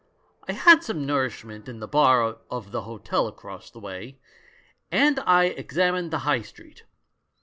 [0.47, 4.17] I had some nourishment in the bar of the hotel across the way,
[4.91, 6.85] and I examined the High Street.